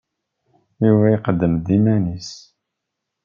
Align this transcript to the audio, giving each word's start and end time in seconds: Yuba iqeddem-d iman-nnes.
Yuba 0.85 1.07
iqeddem-d 1.11 1.67
iman-nnes. 1.77 2.29